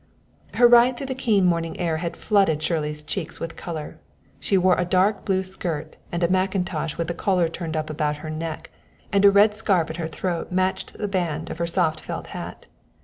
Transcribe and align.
Her 0.55 0.67
ride 0.67 0.97
through 0.97 1.05
the 1.13 1.13
keen 1.13 1.45
morning 1.45 1.79
air 1.79 1.97
had 1.97 2.17
flooded 2.17 2.63
Shirley's 2.63 3.03
cheeks 3.03 3.39
with 3.39 3.55
color. 3.55 3.99
She 4.39 4.57
wore 4.57 4.73
a 4.75 4.83
dark 4.83 5.25
blue 5.25 5.43
skirt 5.43 5.95
and 6.11 6.23
a 6.23 6.27
mackintosh 6.27 6.97
with 6.97 7.07
the 7.07 7.13
collar 7.13 7.47
turned 7.49 7.77
up 7.77 7.87
about 7.91 8.17
her 8.25 8.31
neck, 8.31 8.71
and 9.11 9.23
a 9.23 9.29
red 9.29 9.53
scarf 9.53 9.91
at 9.91 9.97
her 9.97 10.07
throat 10.07 10.51
matched 10.51 10.93
the 10.93 11.07
band 11.07 11.51
of 11.51 11.59
her 11.59 11.67
soft 11.67 11.99
felt 11.99 12.25
hat. 12.33 12.65